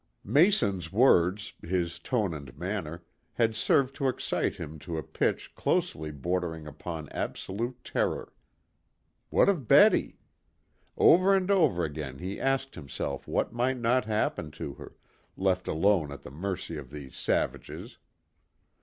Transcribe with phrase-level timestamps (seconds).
[0.23, 3.03] Mason's words, his tone and manner,
[3.33, 8.33] had served to excite him to a pitch closely bordering upon absolute terror.
[9.29, 10.17] What of Betty?
[10.97, 14.95] Over and over again he asked himself what might not happen to her,
[15.37, 17.99] left alone at the mercy of these savages?